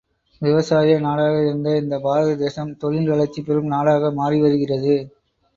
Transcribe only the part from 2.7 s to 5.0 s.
தொழில் வளர்ச்சி பெறும் நாடாக மாறி வருகிறது.